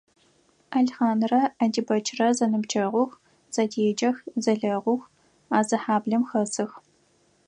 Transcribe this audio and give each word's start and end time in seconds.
Алхъанрэ 0.77 1.41
Адибэчрэ 1.63 2.27
зэныбджэгъух, 2.37 3.11
зэдеджэх, 3.53 4.17
зэлэгъух, 4.43 5.01
а 5.57 5.59
зы 5.67 5.77
хьаблэм 5.83 6.23
хэсых. 6.29 6.71